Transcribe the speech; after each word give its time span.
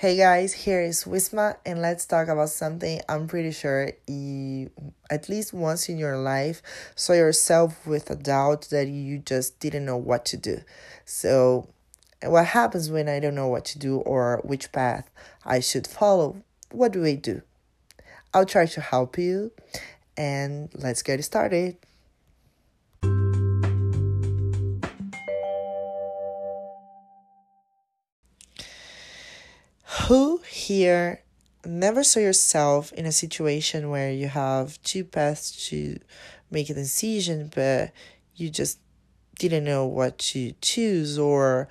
Hey 0.00 0.16
guys, 0.16 0.54
here 0.54 0.80
is 0.80 1.04
Wisma, 1.04 1.58
and 1.66 1.82
let's 1.82 2.06
talk 2.06 2.28
about 2.28 2.48
something 2.48 3.02
I'm 3.06 3.28
pretty 3.28 3.50
sure 3.50 3.92
you, 4.06 4.70
at 5.10 5.28
least 5.28 5.52
once 5.52 5.90
in 5.90 5.98
your 5.98 6.16
life, 6.16 6.62
saw 6.96 7.12
yourself 7.12 7.86
with 7.86 8.08
a 8.08 8.16
doubt 8.16 8.68
that 8.70 8.88
you 8.88 9.18
just 9.18 9.60
didn't 9.60 9.84
know 9.84 9.98
what 9.98 10.24
to 10.24 10.38
do. 10.38 10.62
So, 11.04 11.68
what 12.24 12.46
happens 12.46 12.90
when 12.90 13.10
I 13.10 13.20
don't 13.20 13.34
know 13.34 13.48
what 13.48 13.66
to 13.66 13.78
do 13.78 13.98
or 13.98 14.40
which 14.42 14.72
path 14.72 15.10
I 15.44 15.60
should 15.60 15.86
follow? 15.86 16.42
What 16.70 16.92
do 16.92 17.04
I 17.04 17.14
do? 17.16 17.42
I'll 18.32 18.46
try 18.46 18.64
to 18.64 18.80
help 18.80 19.18
you, 19.18 19.52
and 20.16 20.70
let's 20.74 21.02
get 21.02 21.22
started. 21.22 21.76
Who 30.10 30.38
here 30.50 31.22
never 31.64 32.02
saw 32.02 32.18
yourself 32.18 32.92
in 32.94 33.06
a 33.06 33.12
situation 33.12 33.90
where 33.90 34.10
you 34.10 34.26
have 34.26 34.82
two 34.82 35.04
paths 35.04 35.68
to 35.68 36.00
make 36.50 36.68
a 36.68 36.74
decision, 36.74 37.48
but 37.54 37.92
you 38.34 38.50
just 38.50 38.80
didn't 39.38 39.62
know 39.62 39.86
what 39.86 40.18
to 40.18 40.54
choose, 40.60 41.16
or 41.16 41.68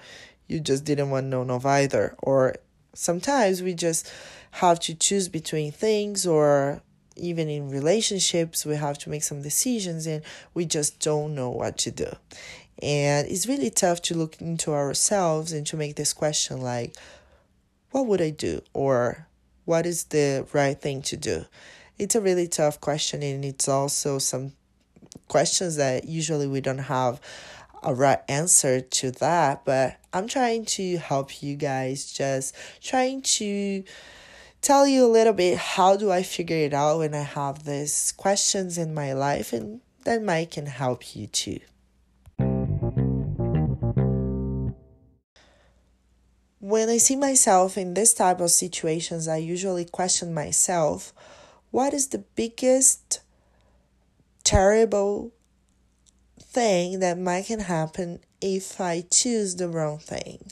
you 0.48 0.62
just 0.62 0.86
didn't 0.86 1.10
want 1.10 1.26
know 1.26 1.42
of 1.42 1.66
either? 1.66 2.16
Or 2.24 2.56
sometimes 2.94 3.62
we 3.62 3.74
just 3.74 4.10
have 4.52 4.80
to 4.80 4.96
choose 4.96 5.28
between 5.28 5.74
things, 5.74 6.26
or 6.26 6.82
even 7.18 7.50
in 7.50 7.70
relationships, 7.70 8.66
we 8.66 8.78
have 8.78 8.98
to 9.00 9.10
make 9.10 9.24
some 9.24 9.42
decisions 9.42 10.08
and 10.08 10.24
we 10.54 10.64
just 10.64 11.02
don't 11.02 11.36
know 11.36 11.50
what 11.50 11.78
to 11.80 11.92
do. 11.92 12.10
And 12.82 13.28
it's 13.28 13.48
really 13.48 13.70
tough 13.70 14.02
to 14.04 14.16
look 14.16 14.40
into 14.40 14.72
ourselves 14.72 15.52
and 15.52 15.68
to 15.68 15.76
make 15.76 15.98
this 15.98 16.14
question 16.14 16.62
like, 16.62 16.96
what 17.92 18.06
would 18.08 18.22
I 18.22 18.30
do? 18.30 18.62
Or 18.74 19.28
what 19.66 19.86
is 19.86 20.06
the 20.06 20.48
right 20.54 20.80
thing 20.80 21.02
to 21.04 21.18
do? 21.18 21.46
It's 21.98 22.16
a 22.16 22.22
really 22.22 22.48
tough 22.48 22.80
question, 22.80 23.22
and 23.24 23.44
it's 23.44 23.68
also 23.68 24.20
some 24.20 24.54
questions 25.28 25.76
that 25.76 26.06
usually 26.06 26.48
we 26.48 26.62
don't 26.62 26.78
have 26.78 27.20
a 27.84 27.94
right 27.94 28.20
answer 28.28 28.82
to 28.82 29.12
that. 29.12 29.66
But 29.66 29.98
I'm 30.14 30.28
trying 30.28 30.66
to 30.66 30.98
help 30.98 31.42
you 31.44 31.56
guys, 31.56 32.12
just 32.12 32.56
trying 32.82 33.22
to 33.22 33.84
tell 34.62 34.88
you 34.88 35.06
a 35.06 35.08
little 35.08 35.34
bit 35.34 35.58
how 35.58 35.96
do 35.96 36.12
I 36.12 36.24
figure 36.24 36.58
it 36.58 36.74
out 36.74 37.00
when 37.00 37.14
I 37.14 37.22
have 37.24 37.64
these 37.64 38.12
questions 38.14 38.78
in 38.78 38.94
my 38.94 39.14
life, 39.14 39.54
and 39.54 39.82
that 40.06 40.24
might 40.24 40.52
can 40.52 40.66
help 40.66 41.16
you 41.16 41.28
too. 41.28 41.60
When 46.70 46.88
I 46.88 46.98
see 46.98 47.16
myself 47.16 47.78
in 47.78 47.96
this 47.96 48.14
type 48.14 48.40
of 48.40 48.52
situations, 48.52 49.28
I 49.28 49.38
usually 49.38 49.86
question 49.86 50.34
myself 50.34 51.14
what 51.72 51.94
is 51.94 52.08
the 52.08 52.24
biggest 52.36 53.22
terrible 54.44 55.32
thing 56.40 57.00
that 57.00 57.18
might 57.18 57.46
can 57.46 57.60
happen 57.60 58.20
if 58.42 58.80
I 58.80 59.02
choose 59.02 59.56
the 59.56 59.68
wrong 59.68 59.98
thing? 59.98 60.52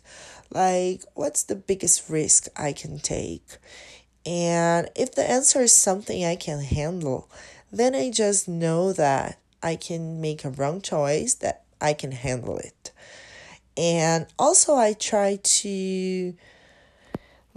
Like, 0.50 1.04
what's 1.14 1.44
the 1.44 1.56
biggest 1.56 2.10
risk 2.10 2.48
I 2.56 2.74
can 2.74 3.00
take? 3.00 3.58
And 4.26 4.90
if 4.96 5.14
the 5.14 5.30
answer 5.30 5.62
is 5.62 5.74
something 5.74 6.26
I 6.26 6.36
can 6.36 6.62
handle, 6.62 7.30
then 7.72 7.94
I 7.94 8.10
just 8.10 8.48
know 8.48 8.92
that 8.94 9.40
I 9.62 9.76
can 9.76 10.20
make 10.20 10.44
a 10.44 10.50
wrong 10.50 10.82
choice, 10.82 11.36
that 11.36 11.64
I 11.80 11.94
can 11.94 12.12
handle 12.12 12.58
it. 12.58 12.92
And 13.78 14.26
also, 14.40 14.76
I 14.76 14.94
try 14.94 15.40
to 15.42 16.34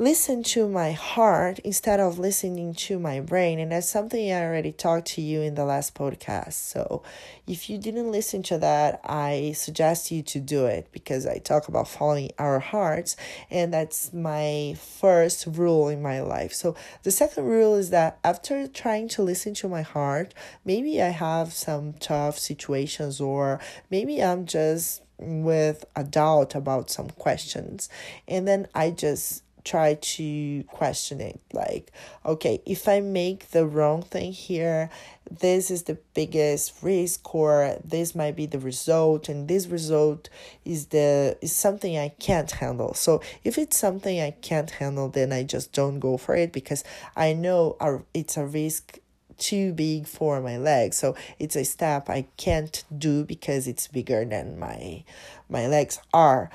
listen 0.01 0.43
to 0.43 0.67
my 0.67 0.93
heart 0.93 1.59
instead 1.59 2.01
of 2.01 2.19
listening 2.19 2.73
to 2.73 2.99
my 2.99 3.21
brain. 3.21 3.59
And 3.59 3.71
that's 3.71 3.87
something 3.87 4.33
I 4.33 4.43
already 4.47 4.73
talked 4.73 5.09
to 5.09 5.21
you 5.21 5.43
in 5.43 5.57
the 5.57 5.67
last 5.67 5.95
podcast. 5.95 6.55
So 6.55 7.03
if 7.47 7.69
you 7.69 7.77
didn't 7.77 8.11
listen 8.11 8.43
to 8.45 8.57
that, 8.59 9.03
I 9.05 9.53
suggest 9.55 10.11
you 10.11 10.23
to 10.23 10.41
do 10.41 10.65
it 10.65 10.89
because 10.91 11.27
I 11.27 11.37
talk 11.37 11.69
about 11.69 11.87
following 11.87 12.31
our 12.39 12.61
hearts. 12.61 13.15
And 13.51 13.75
that's 13.75 14.11
my 14.15 14.75
first 14.79 15.45
rule 15.47 15.91
in 15.91 16.01
my 16.01 16.23
life. 16.23 16.55
So 16.55 16.75
the 17.03 17.11
second 17.11 17.45
rule 17.45 17.75
is 17.75 17.91
that 17.91 18.21
after 18.25 18.67
trying 18.69 19.09
to 19.09 19.23
listen 19.23 19.53
to 19.55 19.69
my 19.69 19.83
heart, 19.83 20.33
maybe 20.65 21.03
I 21.03 21.11
have 21.11 21.53
some 21.53 21.93
tough 21.93 22.39
situations 22.39 23.21
or 23.21 23.61
maybe 23.91 24.23
I'm 24.23 24.47
just 24.47 25.03
with 25.21 25.85
a 25.95 26.05
doubt 26.05 26.55
about 26.55 26.91
some 26.91 27.11
questions. 27.11 27.89
And 28.27 28.49
then 28.49 28.67
I 28.75 28.91
just 28.91 29.43
try 29.65 29.95
to 29.95 30.63
question 30.65 31.21
it 31.21 31.41
like 31.53 31.93
okay 32.25 32.63
if 32.65 32.89
i 32.89 33.01
make 33.01 33.51
the 33.51 33.67
wrong 33.67 34.03
thing 34.03 34.33
here 34.33 34.89
this 35.31 35.71
is 35.71 35.85
the 35.85 35.99
biggest 36.15 36.83
risk 36.83 37.35
or 37.35 37.77
this 37.85 38.15
might 38.15 38.35
be 38.35 38.47
the 38.47 38.59
result 38.59 39.29
and 39.29 39.49
this 39.49 39.67
result 39.67 40.29
is 40.65 40.87
the 40.87 41.37
is 41.41 41.55
something 41.55 41.99
i 41.99 42.09
can't 42.09 42.53
handle 42.53 42.95
so 42.95 43.21
if 43.45 43.59
it's 43.59 43.79
something 43.79 44.21
i 44.21 44.31
can't 44.31 44.71
handle 44.71 45.09
then 45.09 45.33
i 45.33 45.43
just 45.43 45.73
don't 45.73 46.01
go 46.01 46.17
for 46.17 46.35
it 46.35 46.53
because 46.53 46.83
i 47.17 47.33
know 47.33 47.77
it's 48.15 48.37
a 48.37 48.45
risk 48.47 48.99
too 49.41 49.73
big 49.73 50.07
for 50.07 50.41
my 50.41 50.57
legs 50.57 50.97
so 50.97 51.17
it's 51.39 51.57
a 51.57 51.65
step 51.65 52.09
i 52.09 52.27
can't 52.37 52.85
do 52.97 53.25
because 53.25 53.67
it's 53.67 53.89
bigger 53.89 54.25
than 54.25 54.59
my 54.59 55.03
my 55.49 55.67
legs 55.67 55.99
are 56.15 56.51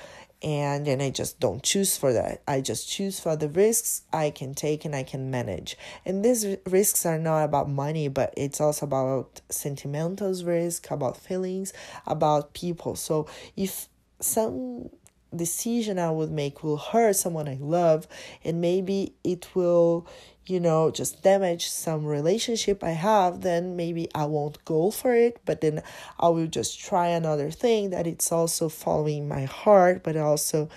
and 0.46 0.86
then 0.86 1.02
I 1.02 1.10
just 1.10 1.40
don't 1.40 1.64
choose 1.64 1.98
for 1.98 2.14
that. 2.14 2.44
I 2.48 2.62
just 2.62 2.88
choose 2.88 3.20
for 3.20 3.36
the 3.36 3.50
risks 3.50 4.04
I 4.14 4.30
can 4.30 4.54
take 4.54 4.86
and 4.86 4.96
I 4.96 5.02
can 5.02 5.32
manage. 5.32 5.76
And 6.06 6.24
these 6.24 6.46
risks 6.68 7.04
are 7.04 7.18
not 7.18 7.46
about 7.46 7.68
money, 7.68 8.10
but 8.10 8.32
it's 8.38 8.62
also 8.62 8.86
about 8.86 9.42
sentimental 9.50 10.32
risk, 10.44 10.92
about 10.92 11.18
feelings, 11.18 11.74
about 12.06 12.54
people. 12.54 12.96
So 12.96 13.28
if 13.58 13.90
some 14.20 14.90
decision 15.36 15.98
I 15.98 16.12
would 16.12 16.32
make 16.32 16.64
will 16.64 16.78
hurt 16.78 17.16
someone 17.16 17.48
I 17.48 17.58
love, 17.60 18.08
and 18.44 18.62
maybe 18.62 19.16
it 19.24 19.48
will, 19.56 20.08
you 20.48 20.60
know, 20.60 20.92
just 20.92 21.24
damage 21.24 21.68
some 21.68 22.06
relationship 22.06 22.84
I 22.84 22.92
have, 22.92 23.42
then 23.42 23.76
maybe 23.76 24.10
I 24.14 24.26
won't 24.26 24.64
go 24.66 24.92
for 24.92 25.16
it, 25.16 25.40
but 25.46 25.62
then 25.62 25.82
I 26.20 26.30
will 26.30 26.48
just 26.48 26.80
try 26.80 27.08
another 27.08 27.52
thing 27.52 27.90
that 27.90 28.06
it's 28.06 28.32
also 28.32 28.70
following 28.70 29.28
my 29.28 29.46
heart, 29.46 30.04
but 30.04 30.16
also 30.16 30.70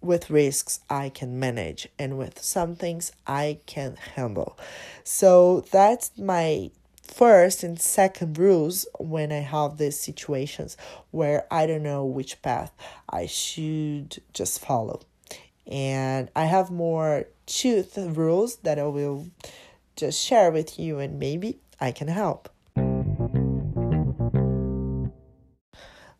with 0.00 0.30
risks 0.30 0.80
I 0.88 1.10
can 1.10 1.38
manage 1.38 1.88
and 1.98 2.16
with 2.16 2.42
some 2.42 2.74
things 2.74 3.12
I 3.26 3.58
can 3.66 3.96
handle. 3.96 4.58
So 5.04 5.60
that's 5.70 6.16
my 6.18 6.70
first 7.02 7.62
and 7.62 7.78
second 7.78 8.38
rules 8.38 8.86
when 8.98 9.32
I 9.32 9.40
have 9.40 9.76
these 9.76 9.98
situations 9.98 10.76
where 11.10 11.46
I 11.50 11.66
don't 11.66 11.82
know 11.82 12.04
which 12.04 12.40
path 12.40 12.72
I 13.08 13.26
should 13.26 14.22
just 14.32 14.64
follow. 14.64 15.02
And 15.66 16.30
I 16.34 16.44
have 16.44 16.70
more 16.70 17.26
truth 17.50 17.98
rules 17.98 18.56
that 18.58 18.78
I 18.78 18.84
will 18.84 19.26
just 19.96 20.20
share 20.22 20.50
with 20.50 20.78
you, 20.78 20.98
and 20.98 21.18
maybe 21.18 21.58
I 21.80 21.92
can 21.92 22.08
help. 22.08 22.48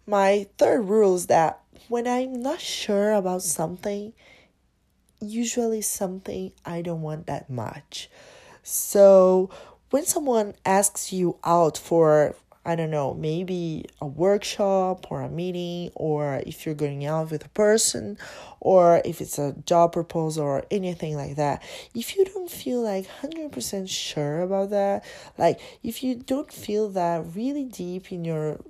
My 0.07 0.49
third 0.59 0.83
rule 0.83 1.15
is 1.15 1.27
that 1.29 1.61
when 1.89 2.07
I'm 2.07 2.43
not 2.43 2.61
sure 2.61 3.13
about 3.13 3.43
something, 3.43 4.13
usually 5.21 5.83
something 5.83 6.53
I 6.65 6.83
don't 6.83 7.03
want 7.03 7.27
that 7.27 7.49
much. 7.49 8.11
So 8.63 9.51
when 9.91 10.05
someone 10.05 10.55
asks 10.65 11.13
you 11.13 11.39
out 11.45 11.79
for 11.79 12.35
I 12.65 12.77
don't 12.77 12.91
know, 12.91 13.15
maybe 13.15 13.87
a 14.03 14.07
workshop 14.07 15.07
or 15.11 15.23
a 15.23 15.31
meeting, 15.31 15.93
or 15.95 16.43
if 16.47 16.67
you're 16.67 16.75
going 16.75 17.07
out 17.07 17.31
with 17.31 17.45
a 17.45 17.49
person, 17.51 18.19
or 18.61 19.01
if 19.05 19.23
it's 19.23 19.39
a 19.39 19.55
job 19.65 19.95
proposal 19.95 20.45
or 20.45 20.65
anything 20.71 21.17
like 21.17 21.37
that. 21.37 21.63
If 21.95 22.17
you 22.17 22.25
don't 22.27 22.51
feel 22.51 22.83
like 22.83 23.09
100% 23.23 23.89
sure 23.89 24.43
about 24.43 24.71
that, 24.71 25.05
like 25.39 25.59
if 25.83 26.03
you 26.03 26.17
don't 26.17 26.53
feel 26.53 26.91
that 26.91 27.25
really 27.35 27.65
deep 27.65 28.13
in 28.13 28.27
your 28.27 28.61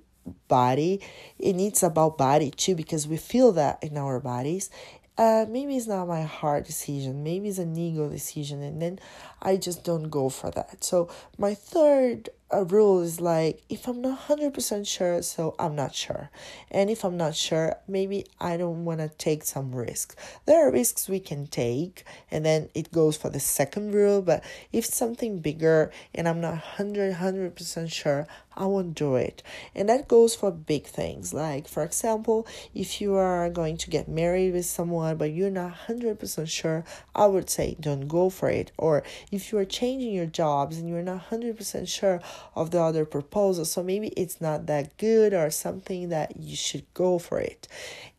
body, 0.47 1.01
and 1.45 1.61
it's 1.61 1.83
about 1.83 2.17
body 2.17 2.53
too, 2.53 2.77
because 2.77 3.09
we 3.09 3.17
feel 3.17 3.51
that 3.53 3.83
in 3.83 3.99
our 3.99 4.21
bodies, 4.21 4.71
uh, 5.19 5.45
maybe 5.49 5.77
it's 5.77 5.89
not 5.89 6.07
my 6.07 6.23
hard 6.23 6.65
decision, 6.65 7.25
maybe 7.25 7.49
it's 7.49 7.59
an 7.59 7.77
ego 7.77 8.09
decision, 8.09 8.63
and 8.63 8.81
then 8.81 8.99
I 9.43 9.57
just 9.57 9.85
don't 9.85 10.09
go 10.09 10.29
for 10.29 10.51
that. 10.53 10.83
So, 10.85 11.11
my 11.37 11.55
third 11.55 12.31
a 12.53 12.65
rule 12.65 13.01
is 13.01 13.21
like 13.21 13.63
if 13.69 13.87
I'm 13.87 14.01
not 14.01 14.29
100% 14.29 14.87
sure, 14.87 15.23
so 15.23 15.55
I'm 15.59 15.77
not 15.77 15.95
sure. 15.95 16.31
And 16.71 16.91
if 16.91 17.05
I'm 17.05 17.17
not 17.17 17.35
sure, 17.37 17.77
maybe 17.87 18.27
I 18.41 18.57
don't 18.57 18.85
want 18.85 19.01
to 19.01 19.09
take 19.09 19.45
some 19.45 19.75
risk. 19.75 20.17
There 20.47 20.67
are 20.67 20.73
risks 20.73 21.09
we 21.09 21.21
can 21.21 21.47
take, 21.47 22.05
and 22.31 22.45
then 22.45 22.69
it 22.75 22.93
goes 22.93 23.17
for 23.17 23.31
the 23.31 23.41
second 23.41 23.95
rule. 23.95 24.23
But 24.23 24.43
if 24.73 24.85
something 24.85 25.39
bigger 25.39 25.91
and 26.15 26.29
I'm 26.29 26.41
not 26.41 26.53
100 26.53 27.15
100% 27.15 27.93
sure, 27.93 28.27
I 28.57 28.67
won't 28.67 28.95
do 28.95 29.15
it. 29.15 29.43
And 29.75 29.89
that 29.89 30.09
goes 30.09 30.35
for 30.35 30.51
big 30.51 30.87
things. 30.87 31.33
Like, 31.33 31.69
for 31.69 31.83
example, 31.83 32.47
if 32.75 33.01
you 33.01 33.15
are 33.15 33.49
going 33.49 33.77
to 33.79 33.91
get 33.91 34.09
married 34.09 34.53
with 34.53 34.67
someone 34.67 35.17
but 35.17 35.33
you're 35.33 35.51
not 35.51 35.75
100% 35.89 36.49
sure, 36.49 36.85
I 37.15 37.27
would 37.27 37.49
say 37.49 37.77
don't 37.81 38.09
go 38.09 38.29
for 38.29 38.51
it. 38.51 38.73
Or 38.77 39.03
if 39.31 39.53
you 39.53 39.59
are 39.59 39.65
changing 39.65 40.13
your 40.13 40.27
jobs 40.27 40.79
and 40.79 40.89
you're 40.89 41.03
not 41.03 41.31
100% 41.31 41.89
sure 41.89 42.21
of 42.55 42.71
the 42.71 42.81
other 42.81 43.05
proposal, 43.05 43.65
so 43.65 43.83
maybe 43.83 44.09
it's 44.09 44.41
not 44.41 44.67
that 44.67 44.97
good 44.97 45.33
or 45.35 45.51
something 45.51 46.09
that 46.11 46.37
you 46.37 46.57
should 46.57 46.87
go 46.95 47.19
for 47.19 47.39
it. 47.39 47.69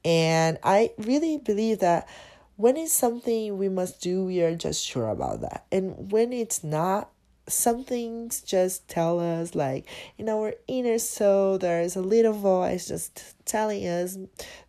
And 0.04 0.58
I 0.64 0.92
really 0.98 1.38
believe 1.38 1.80
that 1.80 2.08
when 2.56 2.78
it's 2.78 2.94
something 2.94 3.58
we 3.58 3.70
must 3.70 4.02
do, 4.02 4.26
we 4.26 4.42
are 4.42 4.56
just 4.56 4.86
sure 4.86 5.10
about 5.10 5.42
that. 5.42 5.66
And 5.72 6.12
when 6.12 6.32
it's 6.32 6.64
not, 6.64 7.10
some 7.48 7.84
things 7.84 8.42
just 8.42 8.88
tell 8.88 9.20
us 9.20 9.56
like 9.56 9.86
in 10.18 10.30
our 10.30 10.54
inner 10.68 10.98
soul 10.98 11.58
there's 11.58 11.96
a 11.96 12.02
little 12.02 12.34
voice 12.34 12.88
just 12.88 13.36
telling 13.46 13.86
us 13.86 14.18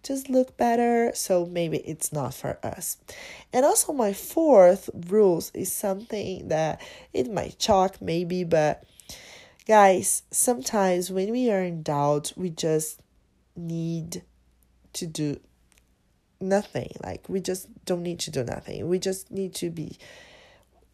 just 0.03 0.29
look 0.29 0.57
better 0.57 1.13
so 1.15 1.47
maybe 1.47 1.79
it's 1.79 2.13
not 2.13 2.35
for 2.35 2.59
us 2.63 2.97
and 3.53 3.65
also 3.65 3.93
my 3.93 4.13
fourth 4.13 4.91
rules 5.09 5.51
is 5.55 5.73
something 5.73 6.49
that 6.49 6.81
it 7.13 7.31
might 7.31 7.61
shock 7.61 8.01
maybe 8.01 8.43
but 8.43 8.85
guys 9.67 10.23
sometimes 10.31 11.11
when 11.11 11.31
we 11.31 11.51
are 11.51 11.63
in 11.63 11.83
doubt 11.83 12.33
we 12.37 12.51
just 12.51 13.01
need 13.57 14.23
to 14.93 15.07
do 15.07 15.39
nothing 16.41 16.91
like 17.03 17.29
we 17.29 17.41
just 17.41 17.69
don't 17.85 18.03
need 18.03 18.19
to 18.19 18.31
do 18.31 18.43
nothing 18.43 18.89
we 18.89 18.99
just 18.99 19.31
need 19.31 19.55
to 19.55 19.71
be 19.71 19.97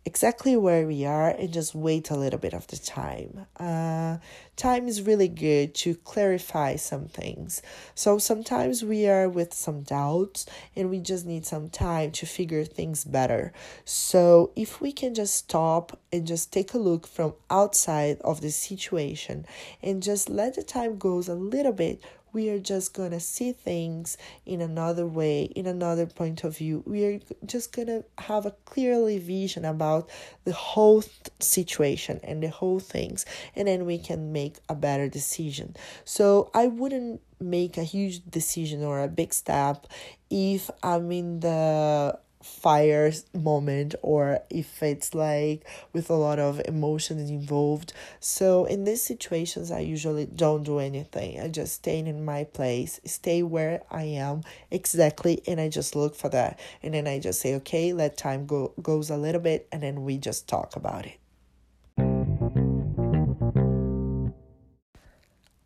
exactly 0.09 0.57
where 0.57 0.87
we 0.87 1.05
are 1.05 1.29
and 1.29 1.53
just 1.53 1.75
wait 1.75 2.09
a 2.09 2.17
little 2.17 2.39
bit 2.39 2.55
of 2.55 2.67
the 2.69 2.79
time. 2.79 3.47
Uh, 3.61 4.17
time 4.59 4.89
is 4.89 5.01
really 5.01 5.29
good 5.29 5.75
to 5.77 5.95
clarify 5.95 6.77
some 6.77 7.07
things. 7.07 7.63
So 7.95 8.19
sometimes 8.19 8.85
we 8.85 9.09
are 9.09 9.29
with 9.29 9.55
some 9.55 9.83
doubts 9.83 10.45
and 10.77 10.91
we 10.91 10.99
just 10.99 11.25
need 11.25 11.47
some 11.47 11.71
time 11.71 12.11
to 12.13 12.27
figure 12.27 12.65
things 12.65 13.05
better. 13.05 13.53
So 13.85 14.51
if 14.57 14.81
we 14.81 14.93
can 14.93 15.15
just 15.15 15.35
stop 15.35 15.99
and 16.13 16.27
just 16.27 16.53
take 16.53 16.75
a 16.75 16.79
look 16.79 17.07
from 17.07 17.35
outside 17.49 18.19
of 18.21 18.41
the 18.41 18.51
situation 18.51 19.47
and 19.83 20.03
just 20.03 20.29
let 20.29 20.57
the 20.57 20.63
time 20.63 20.99
goes 20.99 21.29
a 21.29 21.35
little 21.35 21.73
bit 21.73 22.03
we 22.33 22.51
are 22.51 22.59
just 22.59 22.95
going 22.95 23.11
to 23.11 23.21
see 23.21 23.53
things 23.53 24.19
in 24.45 24.61
another 24.61 25.07
way, 25.07 25.45
in 25.45 25.67
another 25.67 26.07
point 26.07 26.45
of 26.45 26.57
view. 26.57 26.83
We 26.87 27.05
are 27.05 27.21
just 27.45 27.73
going 27.73 27.89
to 27.89 28.05
have 28.19 28.47
a 28.47 28.51
clearly 28.65 29.19
vision 29.19 29.65
about 29.65 30.09
the 30.45 30.53
whole 30.53 31.03
th- 31.03 31.15
situation 31.41 32.21
and 32.23 32.43
the 32.43 32.49
whole 32.49 32.81
things, 32.81 33.25
and 33.57 33.67
then 33.67 33.87
we 33.87 33.99
can 33.99 34.33
make 34.49 34.59
a 34.69 34.75
better 34.75 35.09
decision. 35.09 35.77
So 36.05 36.51
I 36.55 36.67
wouldn't 36.67 37.21
make 37.41 37.77
a 37.77 37.85
huge 37.85 38.23
decision 38.29 38.83
or 38.83 39.01
a 39.01 39.09
big 39.09 39.33
step 39.33 39.87
if 40.31 40.71
I'm 40.83 41.13
in 41.13 41.41
the 41.41 42.19
fire 42.43 43.13
moment 43.35 43.95
or 44.01 44.39
if 44.49 44.83
it's 44.83 45.13
like 45.15 45.67
with 45.93 46.09
a 46.09 46.15
lot 46.15 46.39
of 46.39 46.63
emotions 46.65 47.29
involved. 47.29 47.93
So 48.21 48.65
in 48.65 48.85
these 48.85 49.03
situations 49.03 49.71
I 49.71 49.81
usually 49.81 50.27
don't 50.27 50.63
do 50.63 50.79
anything. 50.79 51.41
I 51.41 51.49
just 51.49 51.75
stay 51.75 51.99
in 51.99 52.25
my 52.25 52.45
place, 52.45 53.01
stay 53.05 53.43
where 53.43 53.83
I 53.91 54.05
am 54.05 54.43
exactly 54.71 55.43
and 55.47 55.61
I 55.61 55.69
just 55.69 55.95
look 55.95 56.15
for 56.15 56.31
that. 56.31 56.59
And 56.83 56.95
then 56.95 57.07
I 57.07 57.19
just 57.19 57.41
say, 57.41 57.55
okay, 57.57 57.93
let 57.93 58.17
time 58.17 58.47
go 58.47 58.73
goes 58.81 59.11
a 59.11 59.17
little 59.17 59.43
bit 59.43 59.69
and 59.73 59.83
then 59.83 60.05
we 60.05 60.17
just 60.17 60.49
talk 60.49 60.77
about 60.77 61.05
it. 61.07 61.19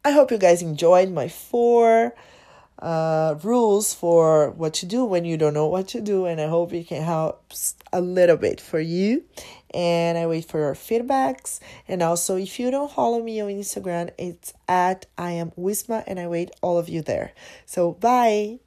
I 0.04 0.10
hope 0.10 0.30
you 0.30 0.38
guys 0.38 0.62
enjoyed 0.62 1.10
my 1.12 1.28
four 1.28 2.14
uh, 2.80 3.36
rules 3.44 3.94
for 3.94 4.50
what 4.50 4.74
to 4.74 4.86
do 4.86 5.04
when 5.04 5.24
you 5.24 5.36
don't 5.36 5.54
know 5.54 5.68
what 5.68 5.86
to 5.88 6.00
do. 6.00 6.26
And 6.26 6.40
I 6.40 6.48
hope 6.48 6.72
it 6.72 6.88
can 6.88 7.02
help 7.02 7.52
a 7.92 8.00
little 8.00 8.36
bit 8.36 8.60
for 8.60 8.80
you. 8.80 9.22
And 9.72 10.18
I 10.18 10.26
wait 10.26 10.44
for 10.46 10.58
your 10.58 10.74
feedbacks. 10.74 11.60
And 11.86 12.02
also, 12.02 12.36
if 12.36 12.58
you 12.58 12.70
don't 12.70 12.90
follow 12.90 13.22
me 13.22 13.40
on 13.40 13.48
Instagram, 13.50 14.10
it's 14.18 14.52
at 14.68 15.06
I 15.16 15.30
am 15.32 15.52
Wisma, 15.52 16.02
and 16.06 16.18
I 16.18 16.26
wait 16.26 16.50
all 16.60 16.78
of 16.78 16.88
you 16.88 17.00
there. 17.00 17.32
So, 17.64 17.92
bye. 17.92 18.58